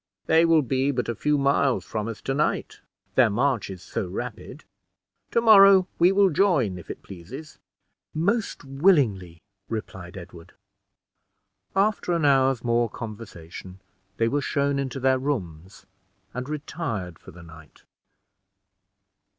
[0.25, 2.79] "They will be but a few miles from us to night,
[3.13, 4.63] their march is so rapid;
[5.29, 7.59] to morrow we will join, if it pleases."
[8.11, 10.53] "Most willingly," replied Edward.
[11.75, 13.79] After an hour's more conversation,
[14.17, 15.85] they were shown into their rooms,
[16.33, 17.83] and retired for the night.